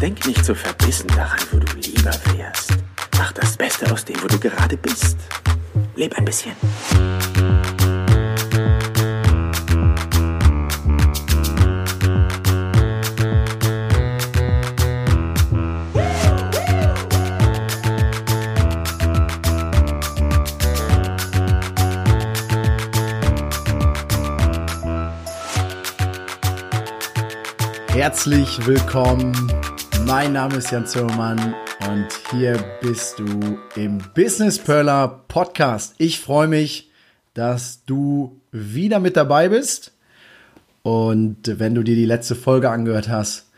[0.00, 2.70] Denk nicht so verbissen daran, wo du lieber wärst.
[3.16, 5.16] Mach das Beste aus dem, wo du gerade bist.
[5.94, 6.52] Leb ein bisschen.
[27.88, 29.55] Herzlich willkommen.
[30.06, 31.56] Mein Name ist Jan Zimmermann
[31.88, 35.96] und hier bist du im Business Perler Podcast.
[35.98, 36.92] Ich freue mich,
[37.34, 39.94] dass du wieder mit dabei bist.
[40.84, 43.50] Und wenn du dir die letzte Folge angehört hast,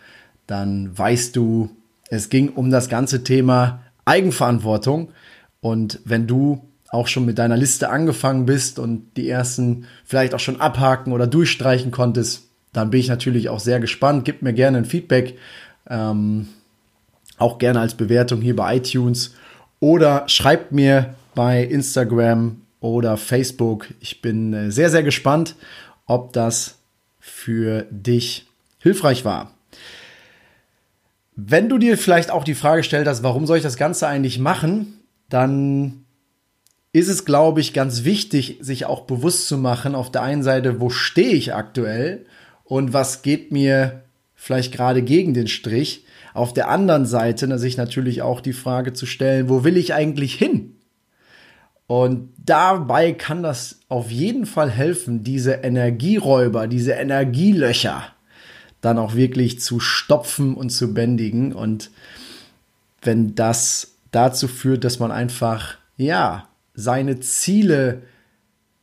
[0.47, 1.69] dann weißt du,
[2.09, 5.13] es ging um das ganze Thema Eigenverantwortung.
[5.61, 10.41] Und wenn du auch schon mit deiner Liste angefangen bist und die ersten vielleicht auch
[10.41, 14.25] schon abhaken oder durchstreichen konntest, dann bin ich natürlich auch sehr gespannt.
[14.25, 15.37] Gib mir gerne ein Feedback,
[15.89, 16.49] ähm,
[17.39, 19.35] auch gerne als Bewertung hier bei iTunes
[19.81, 23.89] oder schreibt mir bei Instagram oder Facebook.
[24.01, 25.57] Ich bin äh, sehr, sehr gespannt,
[26.07, 26.79] ob das
[27.21, 28.47] für dich
[28.79, 29.53] hilfreich war.
[31.37, 34.39] Wenn du dir vielleicht auch die Frage gestellt hast, warum soll ich das Ganze eigentlich
[34.39, 34.99] machen,
[35.29, 36.05] dann
[36.93, 40.81] ist es, glaube ich, ganz wichtig, sich auch bewusst zu machen, auf der einen Seite,
[40.81, 42.27] wo stehe ich aktuell
[42.65, 44.03] und was geht mir
[44.39, 46.05] vielleicht gerade gegen den Strich.
[46.33, 50.35] Auf der anderen Seite sich natürlich auch die Frage zu stellen, wo will ich eigentlich
[50.35, 50.77] hin?
[51.89, 58.05] Und dabei kann das auf jeden Fall helfen, diese Energieräuber, diese Energielöcher
[58.81, 61.53] dann auch wirklich zu stopfen und zu bändigen.
[61.53, 61.91] Und
[63.03, 68.03] wenn das dazu führt, dass man einfach, ja, seine Ziele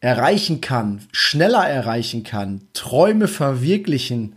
[0.02, 4.36] erreichen kann, schneller erreichen kann, Träume verwirklichen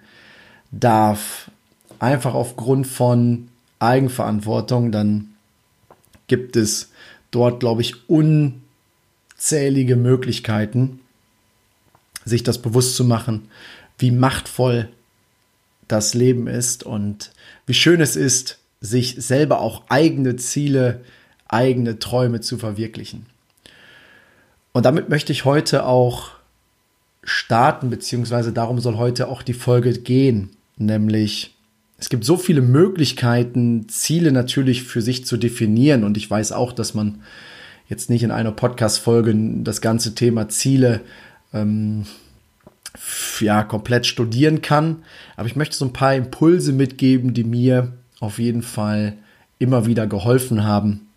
[0.71, 1.51] darf,
[1.99, 5.35] einfach aufgrund von Eigenverantwortung, dann
[6.27, 6.91] gibt es
[7.31, 11.01] dort, glaube ich, unzählige Möglichkeiten,
[12.25, 13.49] sich das bewusst zu machen,
[13.99, 14.89] wie machtvoll
[15.89, 17.33] das Leben ist und
[17.67, 21.05] wie schön es ist, sich selber auch eigene Ziele,
[21.49, 23.27] eigene Träume zu verwirklichen.
[24.73, 26.33] Und damit möchte ich heute auch
[27.25, 31.55] starten, beziehungsweise darum soll heute auch die Folge gehen, nämlich
[31.99, 36.05] es gibt so viele Möglichkeiten, Ziele natürlich für sich zu definieren.
[36.05, 37.23] Und ich weiß auch, dass man
[37.89, 39.35] jetzt nicht in einer Podcast-Folge
[39.65, 41.01] das ganze Thema Ziele
[41.53, 42.07] ähm,
[43.41, 45.03] ja, komplett studieren kann,
[45.37, 49.15] aber ich möchte so ein paar Impulse mitgeben, die mir auf jeden Fall
[49.59, 51.09] immer wieder geholfen haben.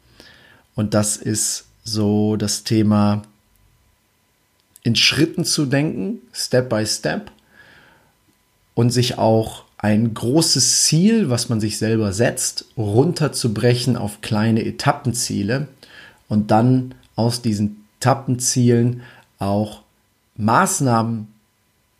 [0.75, 3.23] Und das ist so das Thema
[4.83, 7.31] in Schritten zu denken, Step by Step,
[8.73, 15.67] und sich auch ein großes Ziel, was man sich selber setzt, runterzubrechen auf kleine Etappenziele
[16.29, 19.01] und dann aus diesen Etappenzielen
[19.39, 19.81] auch
[20.37, 21.27] Maßnahmen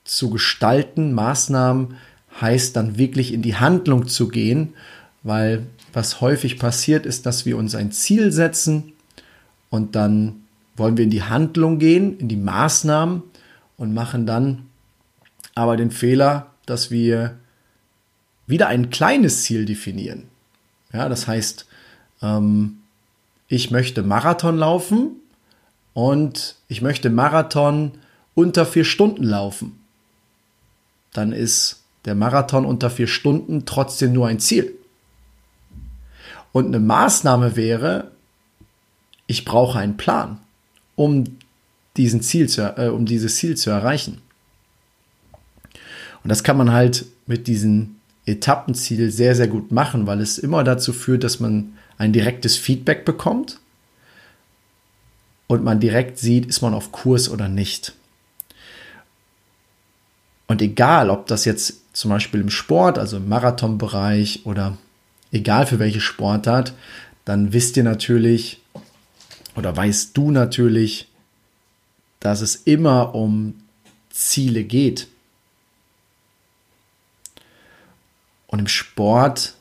[0.03, 1.13] zu gestalten.
[1.13, 1.95] Maßnahmen
[2.39, 4.73] heißt dann wirklich in die Handlung zu gehen,
[5.23, 8.93] weil was häufig passiert ist, dass wir uns ein Ziel setzen
[9.69, 10.43] und dann
[10.77, 13.23] wollen wir in die Handlung gehen, in die Maßnahmen
[13.77, 14.67] und machen dann
[15.55, 17.37] aber den Fehler, dass wir
[18.47, 20.29] wieder ein kleines Ziel definieren.
[20.93, 21.67] Ja, das heißt,
[22.21, 22.77] ähm,
[23.47, 25.11] ich möchte Marathon laufen
[25.93, 27.91] und ich möchte Marathon
[28.33, 29.79] unter vier Stunden laufen.
[31.13, 34.73] Dann ist der Marathon unter vier Stunden trotzdem nur ein Ziel.
[36.53, 38.11] Und eine Maßnahme wäre,
[39.27, 40.39] ich brauche einen Plan
[40.95, 41.37] um,
[41.97, 44.21] diesen Ziel zu, äh, um dieses Ziel zu erreichen.
[46.23, 47.95] Und das kann man halt mit diesem
[48.25, 53.05] Etappenziel sehr, sehr gut machen, weil es immer dazu führt, dass man ein direktes Feedback
[53.05, 53.59] bekommt
[55.47, 57.93] und man direkt sieht, ist man auf Kurs oder nicht.
[60.47, 64.77] Und egal, ob das jetzt zum Beispiel im Sport, also im Marathonbereich oder
[65.31, 66.73] egal für welche Sportart,
[67.25, 68.61] dann wisst ihr natürlich,
[69.55, 71.07] oder weißt du natürlich,
[72.19, 73.55] dass es immer um
[74.09, 75.07] Ziele geht.
[78.51, 79.55] Und im Sport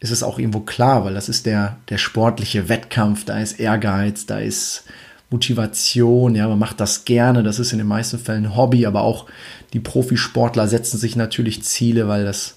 [0.00, 4.26] ist es auch irgendwo klar, weil das ist der, der sportliche Wettkampf, da ist Ehrgeiz,
[4.26, 4.84] da ist
[5.30, 9.02] Motivation, ja, man macht das gerne, das ist in den meisten Fällen ein Hobby, aber
[9.02, 9.26] auch
[9.72, 12.56] die Profisportler setzen sich natürlich Ziele, weil das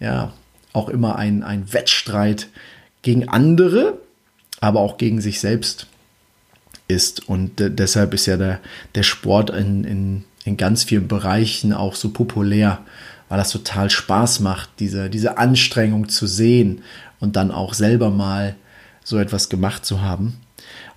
[0.00, 0.32] ja
[0.72, 2.48] auch immer ein, ein Wettstreit
[3.02, 3.98] gegen andere,
[4.60, 5.86] aber auch gegen sich selbst
[6.88, 7.28] ist.
[7.28, 8.60] Und deshalb ist ja der,
[8.94, 12.80] der Sport in, in, in ganz vielen Bereichen auch so populär,
[13.30, 16.82] weil das total Spaß macht, diese, diese Anstrengung zu sehen
[17.20, 18.56] und dann auch selber mal
[19.04, 20.36] so etwas gemacht zu haben.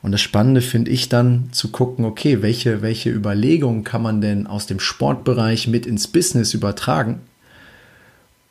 [0.01, 4.47] Und das Spannende finde ich dann zu gucken, okay, welche, welche Überlegungen kann man denn
[4.47, 7.21] aus dem Sportbereich mit ins Business übertragen?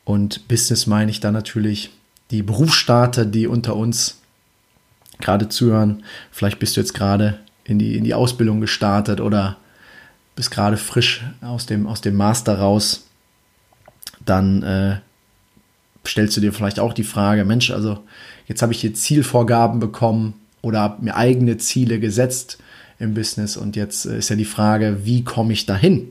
[0.05, 1.91] Und Business meine ich dann natürlich
[2.31, 4.21] die Berufsstarter, die unter uns
[5.19, 6.03] gerade zuhören.
[6.31, 9.57] Vielleicht bist du jetzt gerade in die, in die Ausbildung gestartet oder
[10.37, 13.07] bist gerade frisch aus dem, aus dem Master raus.
[14.25, 14.97] Dann äh,
[16.05, 17.99] stellst du dir vielleicht auch die Frage, Mensch, also
[18.47, 22.57] jetzt habe ich hier Zielvorgaben bekommen oder habe mir eigene Ziele gesetzt
[22.99, 26.09] im Business und jetzt ist ja die Frage, wie komme ich dahin?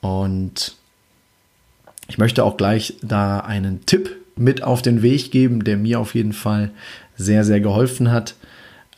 [0.00, 0.76] Und
[2.08, 6.14] ich möchte auch gleich da einen Tipp mit auf den Weg geben, der mir auf
[6.14, 6.70] jeden Fall
[7.16, 8.34] sehr, sehr geholfen hat.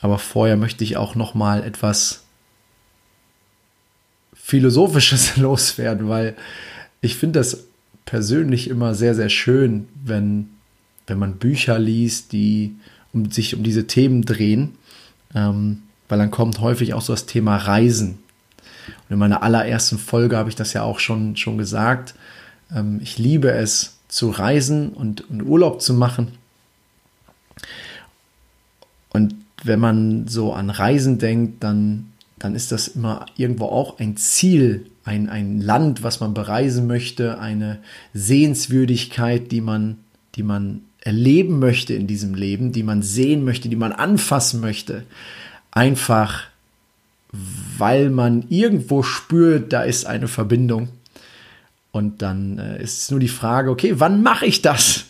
[0.00, 2.24] Aber vorher möchte ich auch noch mal etwas
[4.34, 6.36] Philosophisches loswerden, weil
[7.00, 7.64] ich finde das
[8.08, 10.48] persönlich immer sehr, sehr schön, wenn,
[11.06, 12.74] wenn man Bücher liest, die
[13.12, 14.76] um, sich um diese Themen drehen,
[15.34, 18.18] ähm, weil dann kommt häufig auch so das Thema Reisen.
[18.86, 22.14] Und in meiner allerersten Folge habe ich das ja auch schon, schon gesagt.
[22.74, 26.28] Ähm, ich liebe es zu reisen und, und Urlaub zu machen.
[29.10, 29.34] Und
[29.64, 34.86] wenn man so an Reisen denkt, dann, dann ist das immer irgendwo auch ein Ziel,
[35.08, 37.78] ein, ein Land, was man bereisen möchte, eine
[38.12, 39.96] Sehenswürdigkeit, die man,
[40.34, 45.04] die man erleben möchte in diesem Leben, die man sehen möchte, die man anfassen möchte.
[45.70, 46.44] Einfach,
[47.78, 50.88] weil man irgendwo spürt, da ist eine Verbindung.
[51.90, 55.06] Und dann äh, ist es nur die Frage, okay, wann mache ich das?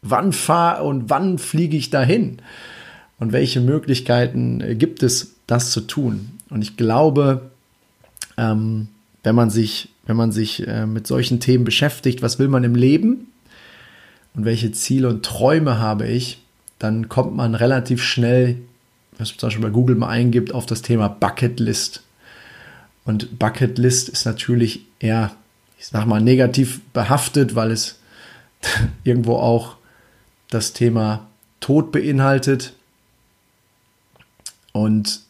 [0.00, 2.38] Wann fahre und wann fliege ich dahin?
[3.18, 6.38] Und welche Möglichkeiten äh, gibt es, das zu tun?
[6.48, 7.50] Und ich glaube,
[8.38, 8.88] ähm,
[9.22, 12.74] wenn man sich, wenn man sich äh, mit solchen Themen beschäftigt, was will man im
[12.74, 13.28] Leben?
[14.34, 16.42] und welche Ziele und Träume habe ich,
[16.78, 18.58] dann kommt man relativ schnell,
[19.18, 22.02] was man zum Beispiel bei Google mal eingibt, auf das Thema Bucketlist.
[23.04, 25.34] Und Bucketlist ist natürlich eher,
[25.78, 27.98] ich sag mal, negativ behaftet, weil es
[29.04, 29.76] irgendwo auch
[30.50, 31.26] das Thema
[31.60, 32.74] Tod beinhaltet.
[34.72, 35.20] Und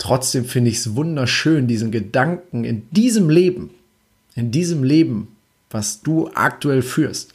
[0.00, 3.70] trotzdem finde ich es wunderschön, diesen Gedanken in diesem Leben,
[4.34, 5.28] in diesem Leben,
[5.70, 7.34] was du aktuell führst,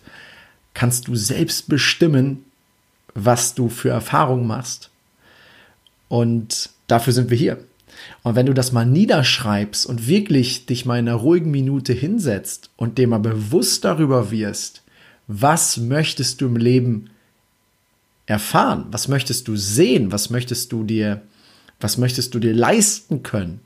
[0.73, 2.43] kannst du selbst bestimmen,
[3.13, 4.89] was du für Erfahrungen machst.
[6.09, 7.63] Und dafür sind wir hier.
[8.23, 12.69] Und wenn du das mal niederschreibst und wirklich dich mal in einer ruhigen Minute hinsetzt
[12.75, 14.81] und dir mal bewusst darüber wirst,
[15.27, 17.09] was möchtest du im Leben
[18.25, 18.87] erfahren?
[18.91, 20.11] Was möchtest du sehen?
[20.11, 21.21] Was möchtest du dir,
[21.79, 23.61] was möchtest du dir leisten können?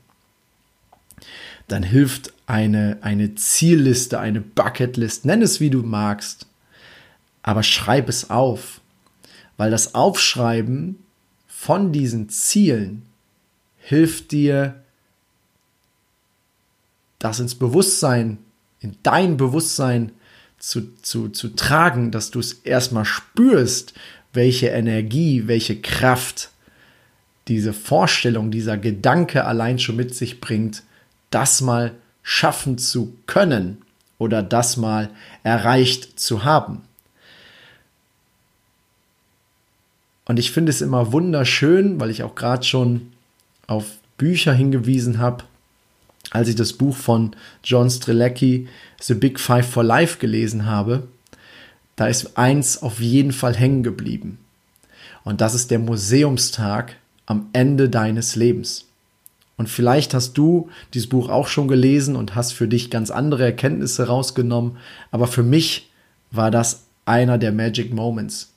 [1.68, 6.46] Dann hilft eine, eine Zielliste, eine Bucketlist, nenn es wie du magst,
[7.42, 8.80] aber schreib es auf,
[9.56, 10.98] weil das Aufschreiben
[11.46, 13.02] von diesen Zielen
[13.78, 14.82] hilft dir,
[17.18, 18.38] das ins Bewusstsein,
[18.80, 20.12] in dein Bewusstsein
[20.58, 23.94] zu, zu, zu tragen, dass du es erstmal spürst,
[24.32, 26.50] welche Energie, welche Kraft
[27.50, 30.84] diese Vorstellung, dieser Gedanke allein schon mit sich bringt,
[31.30, 31.92] das mal
[32.22, 33.82] schaffen zu können
[34.18, 35.10] oder das mal
[35.42, 36.82] erreicht zu haben.
[40.26, 43.10] Und ich finde es immer wunderschön, weil ich auch gerade schon
[43.66, 45.42] auf Bücher hingewiesen habe,
[46.30, 48.68] als ich das Buch von John Strelecki
[49.00, 51.08] The Big Five for Life gelesen habe,
[51.96, 54.38] da ist eins auf jeden Fall hängen geblieben.
[55.24, 56.94] Und das ist der Museumstag
[57.30, 58.86] am Ende deines Lebens.
[59.56, 63.44] Und vielleicht hast du dieses Buch auch schon gelesen und hast für dich ganz andere
[63.44, 64.78] Erkenntnisse rausgenommen,
[65.12, 65.92] aber für mich
[66.32, 68.52] war das einer der Magic Moments.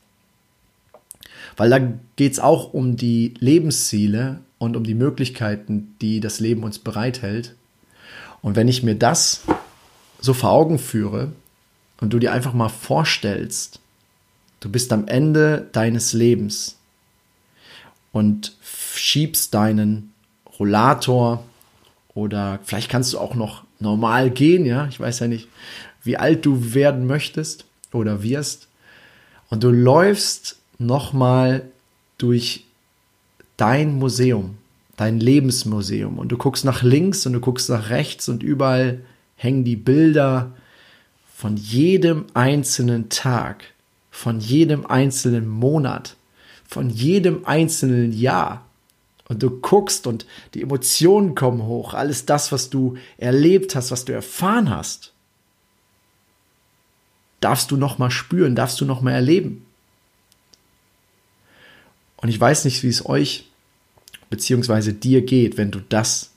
[1.56, 1.80] Weil da
[2.16, 7.54] geht es auch um die Lebensziele und um die Möglichkeiten, die das Leben uns bereithält.
[8.42, 9.44] Und wenn ich mir das
[10.20, 11.32] so vor Augen führe
[12.02, 13.80] und du dir einfach mal vorstellst,
[14.62, 16.78] du bist am Ende deines Lebens
[18.14, 18.56] und
[18.96, 20.14] schiebst deinen
[20.58, 21.44] Rollator
[22.14, 25.50] oder vielleicht kannst du auch noch normal gehen, ja, ich weiß ja nicht,
[26.04, 28.70] wie alt du werden möchtest oder wirst.
[29.50, 31.64] Und du läufst nochmal
[32.18, 32.66] durch
[33.58, 34.58] dein Museum,
[34.96, 36.18] dein Lebensmuseum.
[36.18, 39.02] Und du guckst nach links und du guckst nach rechts und überall
[39.36, 40.52] hängen die Bilder
[41.36, 43.64] von jedem einzelnen Tag,
[44.12, 46.16] von jedem einzelnen Monat,
[46.74, 48.66] von jedem einzelnen Jahr.
[49.30, 54.06] Und du guckst und die Emotionen kommen hoch, alles das, was du erlebt hast, was
[54.06, 55.14] du erfahren hast.
[57.40, 59.66] darfst du noch mal spüren, darfst du noch mal erleben.
[62.18, 63.50] Und ich weiß nicht, wie es euch
[64.30, 66.32] beziehungsweise dir geht, wenn du das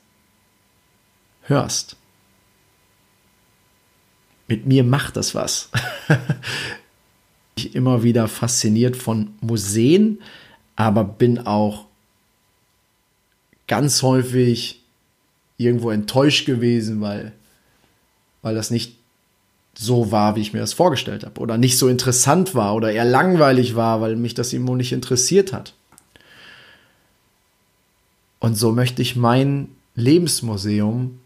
[1.43, 1.97] hörst.
[4.49, 5.71] Mit mir macht das was.
[7.57, 10.21] ich immer wieder fasziniert von Museen,
[10.77, 11.87] aber bin auch
[13.67, 14.83] ganz häufig
[15.57, 17.33] irgendwo enttäuscht gewesen, weil,
[18.43, 18.97] weil das nicht
[19.75, 21.41] so war, wie ich mir das vorgestellt habe.
[21.41, 25.55] Oder nicht so interessant war oder eher langweilig war, weil mich das irgendwo nicht interessiert
[25.55, 25.73] hat.
[28.39, 31.19] Und so möchte ich mein Lebensmuseum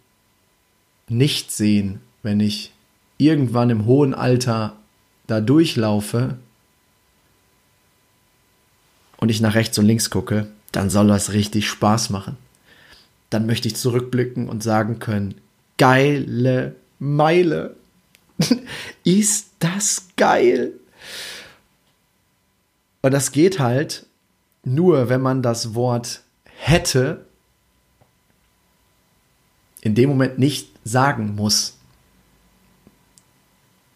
[1.09, 2.73] nicht sehen, wenn ich
[3.19, 4.80] irgendwann im hohen Alter
[5.31, 6.37] da durchlaufe
[9.17, 12.37] und ich nach rechts und links gucke, dann soll das richtig Spaß machen.
[13.29, 15.35] Dann möchte ich zurückblicken und sagen können,
[15.79, 17.77] geile Meile.
[19.05, 20.73] Ist das geil?
[23.03, 24.07] Und das geht halt
[24.65, 27.25] nur, wenn man das Wort hätte
[29.81, 31.79] in dem Moment nicht sagen muss.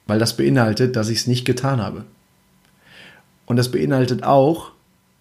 [0.06, 2.04] Weil das beinhaltet, dass ich es nicht getan habe.
[3.46, 4.72] Und das beinhaltet auch,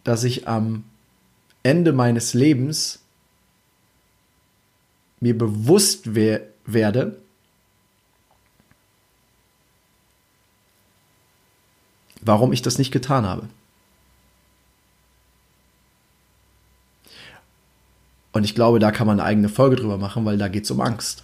[0.04, 0.84] dass ich am
[1.64, 3.00] Ende meines Lebens
[5.20, 7.18] mir bewusst wer werde,
[12.22, 13.48] warum ich das nicht getan habe.
[18.34, 20.72] Und ich glaube, da kann man eine eigene Folge drüber machen, weil da geht es
[20.72, 21.24] um Angst.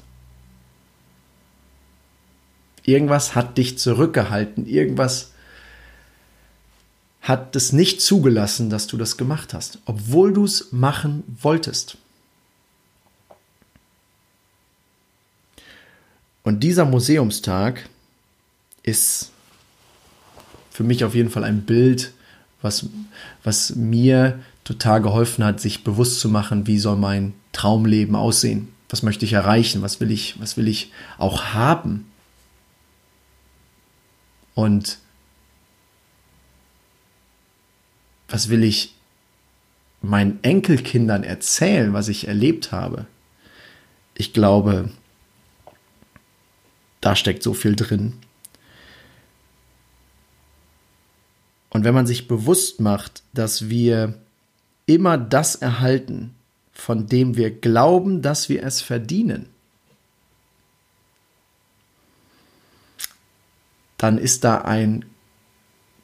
[2.90, 5.32] Irgendwas hat dich zurückgehalten, irgendwas
[7.22, 11.98] hat es nicht zugelassen, dass du das gemacht hast, obwohl du es machen wolltest.
[16.42, 17.88] Und dieser Museumstag
[18.82, 19.30] ist
[20.72, 22.12] für mich auf jeden Fall ein Bild,
[22.64, 22.88] was,
[23.44, 28.70] was mir total geholfen hat, sich bewusst zu machen, wie soll mein Traumleben aussehen?
[28.90, 29.84] Was möchte ich erreichen?
[29.84, 32.09] Was will ich, was will ich auch haben?
[34.56, 35.00] Und
[38.28, 38.96] was will ich
[40.02, 43.06] meinen Enkelkindern erzählen, was ich erlebt habe?
[44.14, 44.92] Ich glaube,
[47.02, 48.14] da steckt so viel drin.
[51.70, 54.20] Und wenn man sich bewusst macht, dass wir
[54.86, 56.34] immer das erhalten,
[56.74, 59.48] von dem wir glauben, dass wir es verdienen,
[64.00, 65.06] dann ist da ein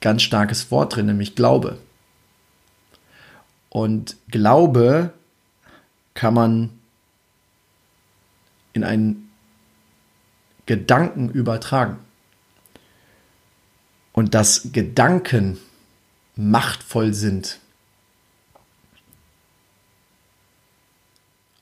[0.01, 1.79] ganz starkes Wort drin, nämlich Glaube.
[3.69, 5.13] Und Glaube
[6.13, 6.69] kann man
[8.73, 9.31] in einen
[10.65, 11.99] Gedanken übertragen.
[14.11, 15.57] Und dass Gedanken
[16.35, 17.59] machtvoll sind.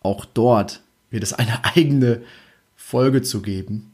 [0.01, 2.23] Auch dort wird es eine eigene
[2.75, 3.92] Folge zu geben,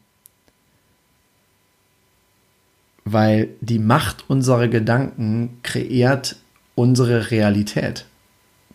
[3.11, 6.35] weil die Macht unserer Gedanken kreiert
[6.75, 8.05] unsere Realität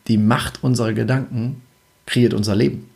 [0.06, 1.62] die Macht unserer Gedanken
[2.06, 2.90] kreiert unser Leben.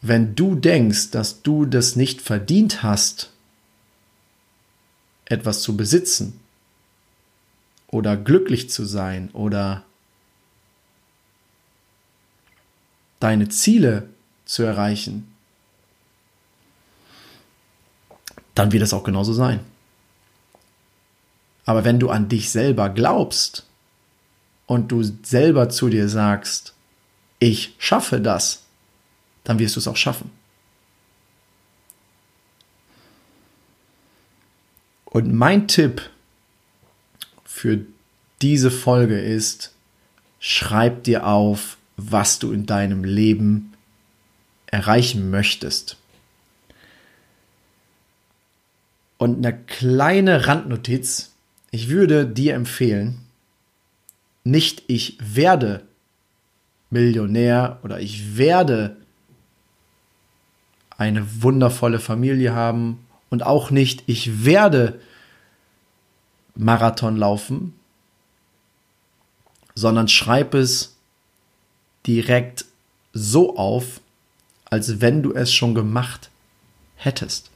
[0.00, 3.32] Wenn du denkst, dass du das nicht verdient hast,
[5.24, 6.38] etwas zu besitzen
[7.88, 9.84] oder glücklich zu sein oder
[13.18, 14.08] deine Ziele
[14.44, 15.34] zu erreichen,
[18.56, 19.60] dann wird es auch genauso sein.
[21.64, 23.66] Aber wenn du an dich selber glaubst,
[24.66, 26.74] und du selber zu dir sagst,
[27.38, 28.64] ich schaffe das,
[29.44, 30.30] dann wirst du es auch schaffen.
[35.04, 36.02] Und mein Tipp
[37.44, 37.80] für
[38.42, 39.72] diese Folge ist,
[40.40, 43.72] schreib dir auf, was du in deinem Leben
[44.66, 45.96] erreichen möchtest.
[49.18, 51.34] Und eine kleine Randnotiz,
[51.70, 53.22] ich würde dir empfehlen,
[54.44, 55.82] nicht ich werde
[56.90, 58.96] Millionär oder ich werde
[60.96, 65.00] eine wundervolle Familie haben und auch nicht ich werde
[66.54, 67.74] Marathon laufen,
[69.74, 70.96] sondern schreib es
[72.06, 72.64] direkt
[73.12, 74.00] so auf,
[74.64, 76.30] als wenn du es schon gemacht
[76.96, 77.50] hättest.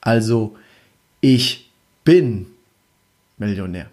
[0.00, 0.56] Also
[1.20, 1.70] ich
[2.04, 2.46] bin
[3.36, 3.90] Millionär.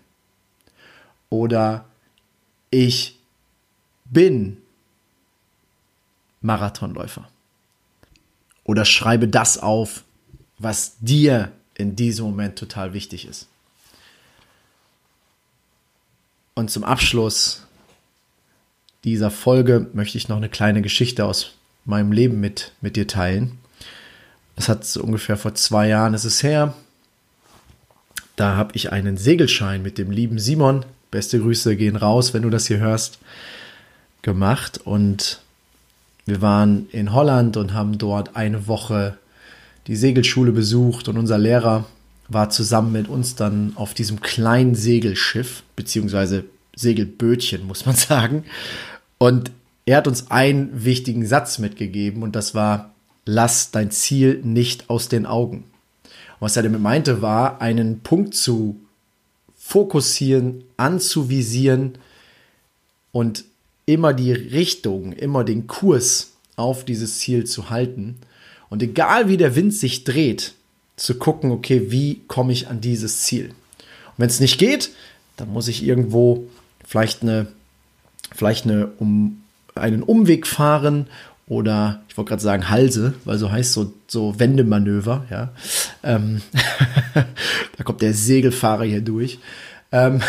[1.29, 1.85] Oder
[2.69, 3.17] ich
[4.05, 4.57] bin
[6.41, 7.27] Marathonläufer.
[8.63, 10.03] Oder schreibe das auf,
[10.57, 13.47] was dir in diesem Moment total wichtig ist.
[16.55, 17.63] Und zum Abschluss
[19.03, 21.53] dieser Folge möchte ich noch eine kleine Geschichte aus
[21.85, 23.59] meinem Leben mit, mit dir teilen.
[24.55, 26.73] Es hat so ungefähr vor zwei Jahren ist es her.
[28.37, 30.85] Da habe ich einen Segelschein mit dem lieben Simon.
[31.09, 33.17] Beste Grüße gehen raus, wenn du das hier hörst.
[34.21, 35.41] Gemacht und
[36.25, 39.17] wir waren in Holland und haben dort eine Woche
[39.87, 41.85] die Segelschule besucht und unser Lehrer
[42.27, 46.43] war zusammen mit uns dann auf diesem kleinen Segelschiff, beziehungsweise
[46.75, 48.43] Segelbötchen, muss man sagen.
[49.17, 49.51] Und
[49.85, 52.93] er hat uns einen wichtigen Satz mitgegeben und das war,
[53.25, 55.63] lass dein Ziel nicht aus den Augen.
[56.39, 58.79] Was er damit meinte, war, einen Punkt zu
[59.55, 61.97] fokussieren, anzuvisieren
[63.11, 63.45] und
[63.85, 68.17] immer die Richtung, immer den Kurs auf dieses Ziel zu halten.
[68.69, 70.53] Und egal wie der Wind sich dreht,
[70.95, 73.49] zu gucken, okay, wie komme ich an dieses Ziel?
[73.49, 74.91] Und wenn es nicht geht,
[75.37, 76.47] dann muss ich irgendwo
[76.85, 77.47] vielleicht eine,
[78.35, 79.43] vielleicht eine um,
[79.75, 81.07] einen Umweg fahren
[81.47, 85.53] oder ich wollte gerade sagen Halse, weil so heißt so, so Wendemanöver, ja.
[86.03, 86.41] Ähm,
[87.77, 89.39] da kommt der Segelfahrer hier durch.
[89.93, 90.21] Ähm,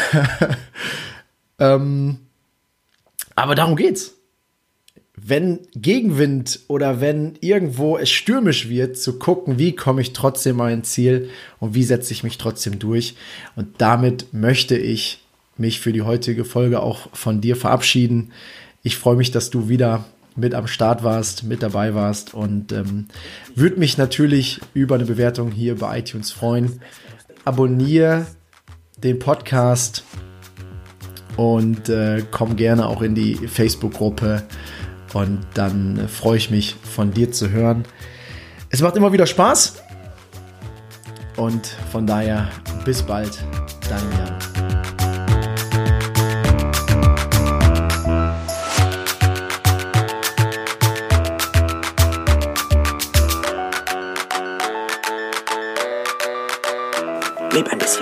[1.59, 2.19] ähm,
[3.35, 4.15] aber darum geht's.
[5.21, 10.69] Wenn Gegenwind oder wenn irgendwo es stürmisch wird, zu gucken, wie komme ich trotzdem an
[10.69, 13.17] ein Ziel und wie setze ich mich trotzdem durch.
[13.57, 15.21] Und damit möchte ich
[15.57, 18.31] mich für die heutige Folge auch von dir verabschieden.
[18.85, 20.05] Ich freue mich, dass du wieder
[20.39, 23.09] mit am Start warst, mit dabei warst und ähm,
[23.55, 26.81] würde mich natürlich über eine Bewertung hier bei iTunes freuen.
[27.45, 28.27] Abonniere
[28.97, 30.05] den Podcast
[31.37, 34.43] und äh, komm gerne auch in die Facebook-Gruppe
[35.15, 37.85] und dann äh, freue ich mich von dir zu hören.
[38.71, 39.83] Es macht immer wieder Spaß
[41.37, 42.49] und von daher
[42.85, 43.39] bis bald,
[43.89, 44.28] Jan.
[57.59, 57.98] Leb ein bisschen.